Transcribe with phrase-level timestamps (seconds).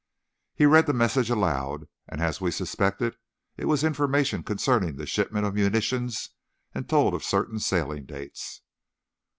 [0.55, 3.17] He read the message aloud, and as we suspected,
[3.55, 6.29] it was information concerning the shipment of munitions,
[6.73, 8.63] and told of certain sailing dates.